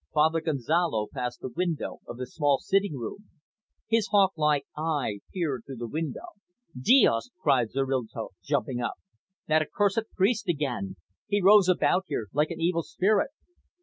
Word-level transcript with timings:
Father 0.15 0.41
Gonzalo 0.41 1.09
passed 1.13 1.41
the 1.41 1.53
window 1.55 1.99
of 2.07 2.17
the 2.17 2.25
small 2.25 2.57
sitting 2.57 2.95
room. 2.95 3.29
His 3.87 4.07
hawklike 4.11 4.65
eye 4.75 5.19
peered 5.31 5.61
through 5.63 5.75
the 5.75 5.87
window. 5.87 6.29
"Dios!" 6.75 7.29
cried 7.39 7.69
Zorrilta, 7.69 8.29
jumping 8.43 8.81
up. 8.81 8.95
"That 9.47 9.61
accursed 9.61 10.01
priest 10.15 10.47
again! 10.49 10.95
He 11.27 11.39
roves 11.39 11.69
about 11.69 12.05
here 12.07 12.29
like 12.33 12.49
an 12.49 12.59
evil 12.59 12.81
spirit." 12.81 13.29